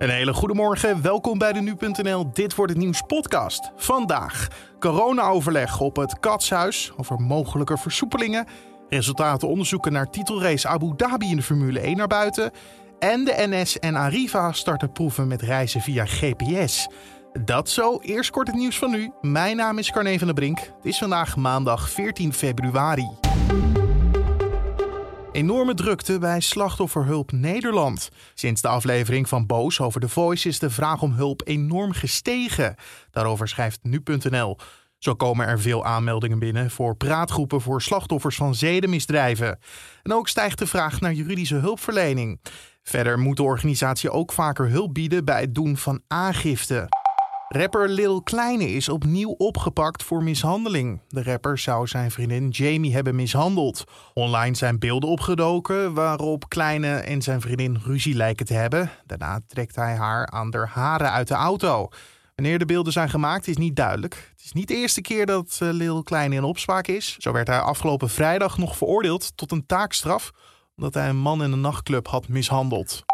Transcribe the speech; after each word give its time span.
Een 0.00 0.10
hele 0.10 0.34
goede 0.34 0.54
morgen, 0.54 1.02
welkom 1.02 1.38
bij 1.38 1.52
de 1.52 1.60
Nu.nl 1.60 2.30
Dit 2.32 2.54
wordt 2.54 2.72
het 2.72 2.80
nieuws 2.80 3.02
podcast. 3.06 3.70
Vandaag 3.76 4.48
corona-overleg 4.78 5.80
op 5.80 5.96
het 5.96 6.20
Katshuis 6.20 6.92
over 6.96 7.20
mogelijke 7.20 7.76
versoepelingen. 7.76 8.46
Resultaten 8.88 9.48
onderzoeken 9.48 9.92
naar 9.92 10.10
titelrace 10.10 10.68
Abu 10.68 10.92
Dhabi 10.96 11.30
in 11.30 11.36
de 11.36 11.42
Formule 11.42 11.80
1 11.80 11.96
naar 11.96 12.06
buiten. 12.06 12.50
En 12.98 13.24
de 13.24 13.34
NS 13.36 13.78
en 13.78 13.94
Arriva 13.94 14.52
starten 14.52 14.92
proeven 14.92 15.28
met 15.28 15.42
reizen 15.42 15.80
via 15.80 16.04
GPS. 16.04 16.88
Dat 17.44 17.68
zo, 17.68 17.98
eerst 17.98 18.30
kort 18.30 18.46
het 18.46 18.56
nieuws 18.56 18.78
van 18.78 18.90
nu. 18.90 19.10
Mijn 19.20 19.56
naam 19.56 19.78
is 19.78 19.90
Carne 19.90 20.18
van 20.18 20.26
der 20.26 20.36
Brink. 20.36 20.58
Het 20.58 20.84
is 20.84 20.98
vandaag 20.98 21.36
maandag 21.36 21.90
14 21.90 22.32
februari. 22.32 23.29
Enorme 25.32 25.74
drukte 25.74 26.18
bij 26.18 26.40
Slachtofferhulp 26.40 27.32
Nederland. 27.32 28.08
Sinds 28.34 28.60
de 28.60 28.68
aflevering 28.68 29.28
van 29.28 29.46
Boos 29.46 29.80
over 29.80 30.00
The 30.00 30.08
Voice 30.08 30.48
is 30.48 30.58
de 30.58 30.70
vraag 30.70 31.02
om 31.02 31.12
hulp 31.12 31.42
enorm 31.44 31.92
gestegen. 31.92 32.74
Daarover 33.10 33.48
schrijft 33.48 33.78
nu.nl. 33.82 34.56
Zo 34.98 35.14
komen 35.14 35.46
er 35.46 35.60
veel 35.60 35.84
aanmeldingen 35.84 36.38
binnen 36.38 36.70
voor 36.70 36.96
praatgroepen 36.96 37.60
voor 37.60 37.82
slachtoffers 37.82 38.36
van 38.36 38.54
zedenmisdrijven. 38.54 39.58
En 40.02 40.12
ook 40.12 40.28
stijgt 40.28 40.58
de 40.58 40.66
vraag 40.66 41.00
naar 41.00 41.12
juridische 41.12 41.56
hulpverlening. 41.56 42.40
Verder 42.82 43.18
moet 43.18 43.36
de 43.36 43.42
organisatie 43.42 44.10
ook 44.10 44.32
vaker 44.32 44.68
hulp 44.68 44.94
bieden 44.94 45.24
bij 45.24 45.40
het 45.40 45.54
doen 45.54 45.76
van 45.76 46.02
aangifte. 46.06 46.88
Rapper 47.56 47.88
Lil 47.88 48.22
Kleine 48.22 48.70
is 48.70 48.88
opnieuw 48.88 49.34
opgepakt 49.38 50.02
voor 50.02 50.22
mishandeling. 50.22 51.00
De 51.08 51.22
rapper 51.22 51.58
zou 51.58 51.86
zijn 51.86 52.10
vriendin 52.10 52.48
Jamie 52.48 52.94
hebben 52.94 53.14
mishandeld. 53.14 53.84
Online 54.14 54.54
zijn 54.54 54.78
beelden 54.78 55.08
opgedoken 55.08 55.94
waarop 55.94 56.48
Kleine 56.48 56.94
en 56.94 57.22
zijn 57.22 57.40
vriendin 57.40 57.80
ruzie 57.84 58.14
lijken 58.14 58.46
te 58.46 58.54
hebben. 58.54 58.90
Daarna 59.06 59.40
trekt 59.46 59.76
hij 59.76 59.94
haar 59.94 60.26
aan 60.26 60.50
de 60.50 60.66
haren 60.66 61.10
uit 61.10 61.28
de 61.28 61.34
auto. 61.34 61.88
Wanneer 62.34 62.58
de 62.58 62.66
beelden 62.66 62.92
zijn 62.92 63.10
gemaakt 63.10 63.48
is 63.48 63.56
niet 63.56 63.76
duidelijk. 63.76 64.30
Het 64.32 64.44
is 64.44 64.52
niet 64.52 64.68
de 64.68 64.76
eerste 64.76 65.00
keer 65.00 65.26
dat 65.26 65.58
eh, 65.62 65.68
Lil 65.70 66.02
Kleine 66.02 66.34
in 66.34 66.44
opspraak 66.44 66.86
is. 66.86 67.16
Zo 67.18 67.32
werd 67.32 67.46
hij 67.46 67.60
afgelopen 67.60 68.08
vrijdag 68.08 68.58
nog 68.58 68.76
veroordeeld 68.76 69.36
tot 69.36 69.52
een 69.52 69.66
taakstraf 69.66 70.32
omdat 70.76 70.94
hij 70.94 71.08
een 71.08 71.16
man 71.16 71.42
in 71.42 71.52
een 71.52 71.60
nachtclub 71.60 72.06
had 72.08 72.28
mishandeld. 72.28 73.04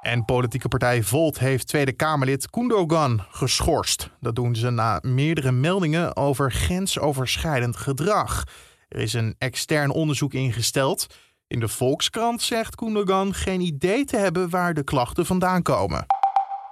En 0.00 0.24
politieke 0.24 0.68
partij 0.68 1.02
Volt 1.02 1.38
heeft 1.38 1.66
Tweede 1.66 1.92
Kamerlid 1.92 2.50
Kundogan 2.50 3.24
geschorst. 3.30 4.10
Dat 4.20 4.34
doen 4.34 4.54
ze 4.54 4.70
na 4.70 4.98
meerdere 5.02 5.52
meldingen 5.52 6.16
over 6.16 6.52
grensoverschrijdend 6.52 7.76
gedrag. 7.76 8.44
Er 8.88 8.98
is 8.98 9.12
een 9.12 9.34
extern 9.38 9.90
onderzoek 9.90 10.32
ingesteld. 10.32 11.06
In 11.46 11.60
de 11.60 11.68
Volkskrant 11.68 12.42
zegt 12.42 12.74
Kundogan 12.74 13.34
geen 13.34 13.60
idee 13.60 14.04
te 14.04 14.16
hebben 14.16 14.50
waar 14.50 14.74
de 14.74 14.84
klachten 14.84 15.26
vandaan 15.26 15.62
komen. 15.62 16.06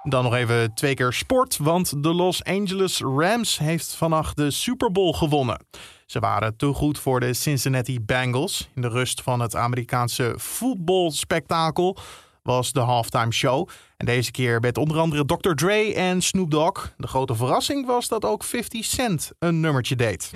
Dan 0.03 0.23
nog 0.23 0.33
even 0.33 0.73
twee 0.73 0.93
keer 0.93 1.13
sport, 1.13 1.57
want 1.57 2.03
de 2.03 2.13
Los 2.13 2.43
Angeles 2.43 2.99
Rams 2.99 3.57
heeft 3.57 3.95
vannacht 3.95 4.37
de 4.37 4.51
Super 4.51 4.91
Bowl 4.91 5.13
gewonnen. 5.13 5.65
Ze 6.05 6.19
waren 6.19 6.57
te 6.57 6.73
goed 6.73 6.99
voor 6.99 7.19
de 7.19 7.33
Cincinnati 7.33 8.01
Bengals. 8.01 8.69
In 8.75 8.81
de 8.81 8.87
rust 8.87 9.21
van 9.21 9.39
het 9.39 9.55
Amerikaanse 9.55 10.33
voetbalspektakel 10.37 11.97
was 12.43 12.71
de 12.71 12.79
halftime 12.79 13.31
show. 13.31 13.69
En 13.97 14.05
deze 14.05 14.31
keer 14.31 14.59
met 14.59 14.77
onder 14.77 14.97
andere 14.99 15.25
Dr. 15.25 15.53
Dre 15.53 15.93
en 15.93 16.21
Snoop 16.21 16.51
Dogg. 16.51 16.93
De 16.97 17.07
grote 17.07 17.35
verrassing 17.35 17.85
was 17.85 18.07
dat 18.07 18.25
ook 18.25 18.43
50 18.43 18.85
Cent 18.85 19.31
een 19.39 19.59
nummertje 19.59 19.95
deed. 19.95 20.31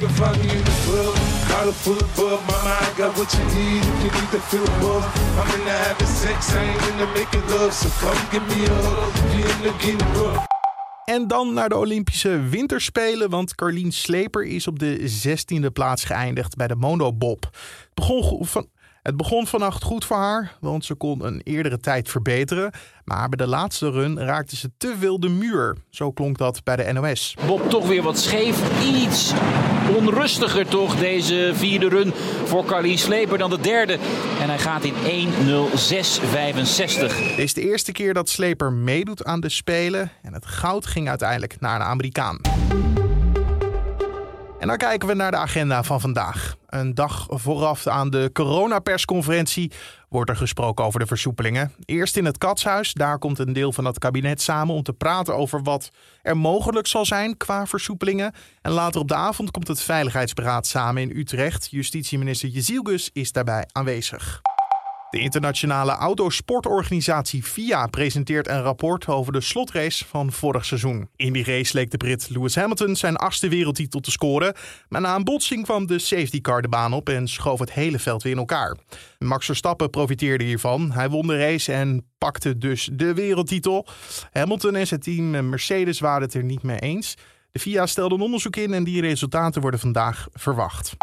En 11.06 11.28
dan 11.28 11.54
naar 11.54 11.70
de 11.70 11.78
Olympische 11.78 12.40
Winterspelen, 12.40 13.30
want 13.30 13.56
Carlien 13.56 13.92
Sleper 13.92 14.46
is 14.46 14.68
op 14.68 14.80
de 14.80 15.12
16e 15.26 15.72
plaats 15.74 16.04
geëindigd 16.04 16.56
bij 16.56 16.68
de 16.68 16.76
monobob. 16.76 17.44
Het 17.44 17.94
begon 17.94 18.46
van, 18.46 18.68
het 19.04 19.18
begon 19.18 19.48
vannacht 19.48 19.84
goed 19.84 20.06
voor 20.06 20.18
haar, 20.18 20.58
want 20.60 20.86
ze 20.86 20.96
kon 20.96 21.26
een 21.26 21.42
eerdere 21.44 21.78
tijd 21.78 22.10
verbeteren. 22.10 22.72
Maar 23.04 23.30
bij 23.30 23.46
de 23.46 23.52
laatste 23.52 23.92
run 23.92 24.20
raakte 24.20 24.56
ze 24.56 24.72
te 24.78 24.96
veel 25.00 25.20
de 25.20 25.30
muur. 25.30 25.78
Zo 25.90 26.12
klonk 26.12 26.38
dat 26.38 26.64
bij 26.64 26.76
de 26.76 26.94
NOS. 26.94 27.36
Bob 27.48 27.70
toch 27.70 27.88
weer 27.88 28.02
wat 28.02 28.20
scheef. 28.20 28.82
Iets 28.84 29.34
onrustiger 29.98 30.68
toch 30.68 30.96
deze 30.96 31.52
vierde 31.54 31.90
run 31.90 32.14
voor 32.46 32.66
Carlien 32.66 32.98
Sleper 32.98 33.38
dan 33.38 33.50
de 33.50 33.60
derde. 33.60 33.94
En 34.42 34.48
hij 34.48 34.60
gaat 34.60 34.84
in 34.84 34.94
1.06.65. 34.94 35.36
Het 37.30 37.38
is 37.38 37.54
de 37.54 37.62
eerste 37.62 37.92
keer 37.92 38.14
dat 38.14 38.30
Sleper 38.30 38.74
meedoet 38.74 39.24
aan 39.24 39.40
de 39.40 39.50
Spelen. 39.50 40.12
En 40.22 40.34
het 40.34 40.46
goud 40.46 40.86
ging 40.86 41.10
uiteindelijk 41.10 41.60
naar 41.60 41.76
een 41.76 41.86
Amerikaan. 41.86 42.40
En 44.60 44.68
dan 44.68 44.78
kijken 44.78 45.08
we 45.08 45.14
naar 45.14 45.32
de 45.32 45.38
agenda 45.38 45.84
van 45.84 46.02
vandaag. 46.02 46.56
Een 46.74 46.96
dag 46.96 47.26
vooraf 47.30 47.88
aan 47.88 48.10
de 48.10 48.30
coronapersconferentie 48.34 49.72
wordt 50.10 50.30
er 50.30 50.36
gesproken 50.36 50.86
over 50.86 51.00
de 51.00 51.06
versoepelingen. 51.06 51.72
Eerst 51.86 52.18
in 52.18 52.26
het 52.26 52.38
Katshuis, 52.38 52.94
daar 52.94 53.20
komt 53.20 53.40
een 53.40 53.54
deel 53.54 53.72
van 53.72 53.86
het 53.86 54.00
kabinet 54.00 54.42
samen 54.42 54.76
om 54.76 54.84
te 54.84 54.94
praten 54.94 55.36
over 55.36 55.64
wat 55.64 55.92
er 56.22 56.38
mogelijk 56.38 56.88
zal 56.88 57.06
zijn 57.06 57.38
qua 57.38 57.66
versoepelingen. 57.66 58.34
En 58.62 58.72
later 58.72 59.02
op 59.02 59.08
de 59.08 59.16
avond 59.16 59.52
komt 59.52 59.68
het 59.68 59.82
Veiligheidsberaad 59.82 60.68
samen 60.68 61.02
in 61.02 61.18
Utrecht. 61.18 61.68
Justitieminister 61.72 62.50
Jezielgus 62.50 63.10
is 63.14 63.32
daarbij 63.32 63.68
aanwezig. 63.72 64.42
De 65.14 65.20
internationale 65.20 65.92
autosportorganisatie 65.92 67.44
FIA 67.44 67.88
presenteert 67.88 68.48
een 68.48 68.62
rapport 68.62 69.08
over 69.08 69.34
de 69.34 69.42
slotrace 69.42 70.06
van 70.06 70.32
vorig 70.32 70.66
seizoen. 70.66 71.10
In 71.16 71.34
die 71.34 71.44
race 71.44 71.78
leek 71.78 71.92
de 71.92 71.98
Brit 71.98 72.30
Lewis 72.30 72.56
Hamilton 72.56 72.96
zijn 72.96 73.16
achtste 73.16 73.48
wereldtitel 73.48 74.00
te 74.00 74.12
scoren, 74.12 74.56
maar 74.90 75.02
na 75.02 75.16
een 75.16 75.24
botsing 75.24 75.64
kwam 75.64 75.88
de 75.88 76.00
safety 76.00 76.42
car 76.42 76.62
de 76.62 76.68
baan 76.68 76.94
op 76.94 77.10
en 77.10 77.28
schoof 77.28 77.60
het 77.60 77.74
hele 77.74 78.00
veld 78.00 78.24
weer 78.24 78.32
in 78.32 78.38
elkaar. 78.38 78.78
Max 79.20 79.46
Verstappen 79.46 79.90
profiteerde 79.90 80.44
hiervan. 80.44 80.92
Hij 80.92 81.10
won 81.10 81.28
de 81.28 81.38
race 81.38 81.74
en 81.74 82.06
pakte 82.18 82.58
dus 82.58 82.90
de 82.94 83.14
wereldtitel. 83.14 83.88
Hamilton 84.32 84.76
en 84.76 84.88
zijn 84.88 85.00
team 85.00 85.50
Mercedes 85.50 86.00
waren 86.00 86.22
het 86.22 86.34
er 86.34 86.44
niet 86.44 86.64
mee 86.64 86.80
eens. 86.80 87.18
De 87.52 87.60
FIA 87.60 87.86
stelde 87.86 88.16
een 88.16 88.22
onderzoek 88.22 88.56
in 88.56 88.74
en 88.74 88.84
die 88.84 89.02
resultaten 89.02 89.62
worden 89.62 89.80
vandaag 89.80 90.28
verwacht. 90.32 90.96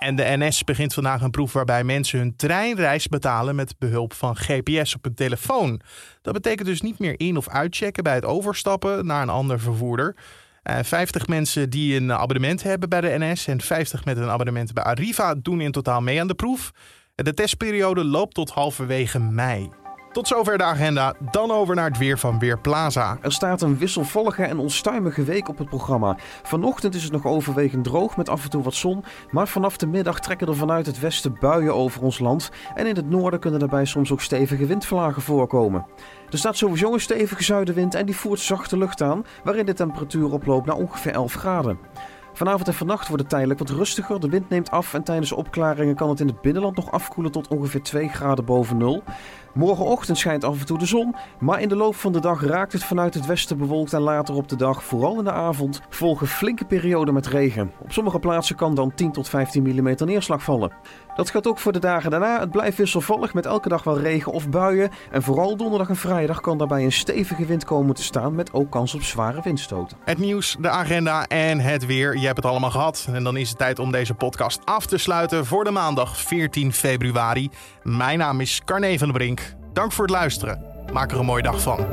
En 0.00 0.16
de 0.16 0.24
NS 0.36 0.64
begint 0.64 0.94
vandaag 0.94 1.22
een 1.22 1.30
proef 1.30 1.52
waarbij 1.52 1.84
mensen 1.84 2.18
hun 2.18 2.36
treinreis 2.36 3.08
betalen 3.08 3.54
met 3.54 3.78
behulp 3.78 4.12
van 4.12 4.36
GPS 4.36 4.94
op 4.94 5.04
hun 5.04 5.14
telefoon. 5.14 5.80
Dat 6.22 6.34
betekent 6.34 6.68
dus 6.68 6.80
niet 6.80 6.98
meer 6.98 7.20
in- 7.20 7.36
of 7.36 7.48
uitchecken 7.48 8.02
bij 8.02 8.14
het 8.14 8.24
overstappen 8.24 9.06
naar 9.06 9.22
een 9.22 9.28
ander 9.28 9.60
vervoerder. 9.60 10.16
50 10.62 11.22
eh, 11.22 11.28
mensen 11.28 11.70
die 11.70 11.96
een 11.96 12.12
abonnement 12.12 12.62
hebben 12.62 12.88
bij 12.88 13.00
de 13.00 13.16
NS 13.18 13.46
en 13.46 13.60
50 13.60 14.04
met 14.04 14.16
een 14.16 14.28
abonnement 14.28 14.72
bij 14.72 14.84
Arriva 14.84 15.34
doen 15.34 15.60
in 15.60 15.72
totaal 15.72 16.00
mee 16.00 16.20
aan 16.20 16.28
de 16.28 16.34
proef. 16.34 16.70
De 17.14 17.34
testperiode 17.34 18.04
loopt 18.04 18.34
tot 18.34 18.50
halverwege 18.50 19.18
mei. 19.18 19.70
Tot 20.12 20.28
zover 20.28 20.58
de 20.58 20.64
agenda. 20.64 21.14
Dan 21.30 21.50
over 21.50 21.74
naar 21.74 21.88
het 21.88 21.98
weer 21.98 22.18
van 22.18 22.38
Weerplaza. 22.38 23.18
Er 23.20 23.32
staat 23.32 23.62
een 23.62 23.78
wisselvallige 23.78 24.42
en 24.42 24.58
onstuimige 24.58 25.24
week 25.24 25.48
op 25.48 25.58
het 25.58 25.68
programma. 25.68 26.16
Vanochtend 26.42 26.94
is 26.94 27.02
het 27.02 27.12
nog 27.12 27.26
overwegend 27.26 27.84
droog 27.84 28.16
met 28.16 28.28
af 28.28 28.44
en 28.44 28.50
toe 28.50 28.62
wat 28.62 28.74
zon. 28.74 29.04
Maar 29.30 29.48
vanaf 29.48 29.76
de 29.76 29.86
middag 29.86 30.20
trekken 30.20 30.46
er 30.46 30.56
vanuit 30.56 30.86
het 30.86 31.00
westen 31.00 31.36
buien 31.40 31.74
over 31.74 32.02
ons 32.02 32.18
land. 32.18 32.50
En 32.74 32.86
in 32.86 32.96
het 32.96 33.08
noorden 33.08 33.40
kunnen 33.40 33.60
daarbij 33.60 33.84
soms 33.84 34.12
ook 34.12 34.20
stevige 34.20 34.66
windvlagen 34.66 35.22
voorkomen. 35.22 35.86
Er 36.30 36.38
staat 36.38 36.56
sowieso 36.56 36.92
een 36.92 37.00
stevige 37.00 37.42
zuidenwind 37.42 37.94
en 37.94 38.06
die 38.06 38.16
voert 38.16 38.40
zachte 38.40 38.76
lucht 38.78 39.02
aan, 39.02 39.24
waarin 39.44 39.66
de 39.66 39.74
temperatuur 39.74 40.32
oploopt 40.32 40.66
naar 40.66 40.76
ongeveer 40.76 41.12
11 41.12 41.34
graden. 41.34 41.78
Vanavond 42.32 42.68
en 42.68 42.74
vannacht 42.74 43.06
wordt 43.06 43.22
het 43.22 43.30
tijdelijk 43.30 43.58
wat 43.58 43.70
rustiger. 43.70 44.20
De 44.20 44.28
wind 44.28 44.48
neemt 44.48 44.70
af 44.70 44.94
en 44.94 45.02
tijdens 45.02 45.32
opklaringen 45.32 45.94
kan 45.94 46.08
het 46.08 46.20
in 46.20 46.26
het 46.26 46.40
binnenland 46.40 46.76
nog 46.76 46.90
afkoelen 46.90 47.32
tot 47.32 47.48
ongeveer 47.48 47.82
2 47.82 48.08
graden 48.08 48.44
boven 48.44 48.76
nul. 48.76 49.02
Morgenochtend 49.54 50.18
schijnt 50.18 50.44
af 50.44 50.60
en 50.60 50.66
toe 50.66 50.78
de 50.78 50.86
zon, 50.86 51.14
maar 51.38 51.60
in 51.60 51.68
de 51.68 51.76
loop 51.76 51.94
van 51.94 52.12
de 52.12 52.20
dag 52.20 52.44
raakt 52.44 52.72
het 52.72 52.84
vanuit 52.84 53.14
het 53.14 53.26
westen 53.26 53.58
bewolkt 53.58 53.92
en 53.92 54.00
later 54.00 54.34
op 54.34 54.48
de 54.48 54.56
dag, 54.56 54.84
vooral 54.84 55.18
in 55.18 55.24
de 55.24 55.32
avond, 55.32 55.80
volgen 55.88 56.26
flinke 56.26 56.64
perioden 56.64 57.14
met 57.14 57.26
regen. 57.26 57.72
Op 57.78 57.92
sommige 57.92 58.18
plaatsen 58.18 58.56
kan 58.56 58.74
dan 58.74 58.94
10 58.94 59.12
tot 59.12 59.28
15 59.28 59.62
mm 59.62 59.94
neerslag 60.04 60.42
vallen. 60.42 60.72
Dat 61.16 61.30
gaat 61.30 61.46
ook 61.46 61.58
voor 61.58 61.72
de 61.72 61.78
dagen 61.78 62.10
daarna. 62.10 62.40
Het 62.40 62.50
blijft 62.50 62.76
wisselvallig 62.76 63.34
met 63.34 63.46
elke 63.46 63.68
dag 63.68 63.82
wel 63.82 63.98
regen 63.98 64.32
of 64.32 64.48
buien. 64.48 64.90
En 65.10 65.22
vooral 65.22 65.56
donderdag 65.56 65.88
en 65.88 65.96
vrijdag 65.96 66.40
kan 66.40 66.58
daarbij 66.58 66.84
een 66.84 66.92
stevige 66.92 67.46
wind 67.46 67.64
komen 67.64 67.94
te 67.94 68.02
staan 68.02 68.34
met 68.34 68.52
ook 68.52 68.70
kans 68.70 68.94
op 68.94 69.02
zware 69.02 69.40
windstoten. 69.42 69.96
Het 70.04 70.18
nieuws, 70.18 70.56
de 70.60 70.68
agenda 70.68 71.26
en 71.26 71.60
het 71.60 71.86
weer. 71.86 72.18
Je 72.18 72.26
hebt 72.26 72.36
het 72.36 72.46
allemaal 72.46 72.70
gehad. 72.70 73.08
En 73.12 73.24
dan 73.24 73.36
is 73.36 73.48
het 73.48 73.58
tijd 73.58 73.78
om 73.78 73.92
deze 73.92 74.14
podcast 74.14 74.60
af 74.64 74.86
te 74.86 74.98
sluiten 74.98 75.46
voor 75.46 75.64
de 75.64 75.70
maandag 75.70 76.16
14 76.16 76.72
februari. 76.72 77.50
Mijn 77.82 78.18
naam 78.18 78.40
is 78.40 78.60
Carne 78.64 78.98
van 78.98 79.08
der 79.08 79.16
Brink. 79.16 79.39
Dank 79.72 79.92
voor 79.92 80.04
het 80.04 80.14
luisteren. 80.14 80.62
Maak 80.92 81.12
er 81.12 81.18
een 81.18 81.24
mooie 81.24 81.42
dag 81.42 81.60
van. 81.60 81.86